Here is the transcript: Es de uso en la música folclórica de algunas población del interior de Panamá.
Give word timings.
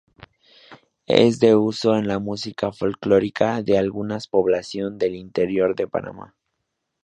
Es 1.05 1.39
de 1.39 1.53
uso 1.55 1.93
en 1.95 2.07
la 2.07 2.17
música 2.17 2.71
folclórica 2.71 3.61
de 3.61 3.77
algunas 3.77 4.27
población 4.27 4.97
del 4.97 5.13
interior 5.13 5.75
de 5.75 5.87
Panamá. 5.87 6.35